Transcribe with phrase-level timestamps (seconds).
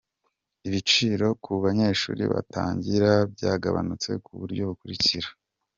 [0.67, 5.27] Ibiciro ku banyeshuri batangira byagabanutse ku buryo bukurikira: